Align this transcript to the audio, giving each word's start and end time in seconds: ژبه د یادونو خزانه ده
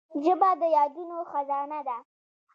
ژبه 0.23 0.49
د 0.61 0.61
یادونو 0.77 1.17
خزانه 1.31 1.79
ده 1.87 1.97